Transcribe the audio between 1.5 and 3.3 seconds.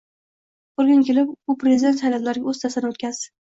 bu prezident saylovlariga o‘z ta’sirini o‘tkazdi.